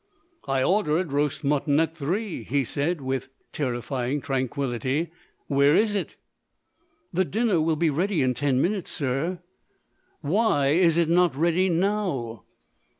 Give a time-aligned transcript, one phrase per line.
[0.47, 5.11] "I ordered roast mutton at three," he said, with terrifying tranquillity.
[5.45, 6.15] "Where is it?"
[7.13, 9.41] "The dinner will be ready in ten minutes, sir."
[10.21, 12.45] "Why is it not ready now?"